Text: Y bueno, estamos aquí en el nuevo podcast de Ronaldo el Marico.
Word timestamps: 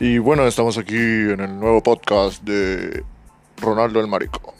Y 0.00 0.18
bueno, 0.18 0.46
estamos 0.46 0.76
aquí 0.76 0.96
en 0.96 1.40
el 1.40 1.58
nuevo 1.60 1.80
podcast 1.82 2.42
de 2.42 3.04
Ronaldo 3.58 4.00
el 4.00 4.08
Marico. 4.08 4.54